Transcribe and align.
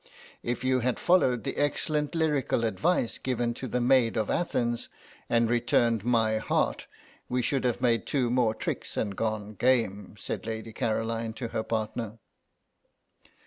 "If 0.41 0.63
you 0.63 0.79
had 0.79 0.97
followed 0.99 1.43
the 1.43 1.57
excellent 1.57 2.15
lyrical 2.15 2.63
advice 2.65 3.19
given 3.19 3.53
to 3.53 3.67
the 3.67 3.79
Maid 3.79 4.17
of 4.17 4.31
Athens 4.31 4.89
and 5.29 5.47
returned 5.47 6.03
my 6.03 6.39
heart 6.39 6.87
we 7.29 7.43
should 7.43 7.65
have 7.65 7.81
made 7.81 8.07
two 8.07 8.31
more 8.31 8.55
tricks 8.55 8.97
and 8.97 9.15
gone 9.15 9.53
game," 9.53 10.15
said 10.17 10.47
Lady 10.47 10.73
Caroline 10.73 11.33
to 11.33 11.49
her 11.49 11.61
partner. 11.61 12.17